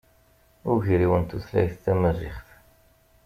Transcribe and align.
Ugriw 0.71 1.13
n 1.21 1.23
tutlayt 1.29 1.75
tamaziɣt. 1.83 2.47